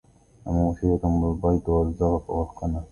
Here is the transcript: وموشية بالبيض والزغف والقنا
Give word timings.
وموشية 0.45 0.99
بالبيض 1.03 1.69
والزغف 1.69 2.29
والقنا 2.29 2.79